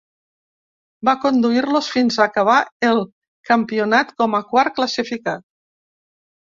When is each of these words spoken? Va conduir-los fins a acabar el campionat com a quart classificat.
Va 1.09 1.13
conduir-los 1.25 1.89
fins 1.97 2.17
a 2.17 2.25
acabar 2.25 2.57
el 2.89 3.03
campionat 3.53 4.13
com 4.25 4.41
a 4.41 4.43
quart 4.51 4.77
classificat. 4.83 5.49